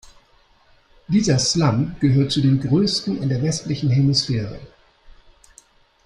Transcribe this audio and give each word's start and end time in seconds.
Dieser 1.09 1.37
Slum 1.37 1.95
gehört 1.99 2.31
zu 2.31 2.41
den 2.41 2.59
größten 2.59 3.21
in 3.21 3.29
der 3.29 3.43
westlichen 3.43 3.91
Hemisphäre. 3.91 4.59